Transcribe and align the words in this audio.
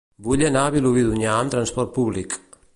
Vull 0.27 0.43
anar 0.47 0.63
a 0.69 0.71
Vilobí 0.75 1.03
d'Onyar 1.09 1.37
amb 1.43 1.55
trasport 1.57 1.95
públic. 1.99 2.39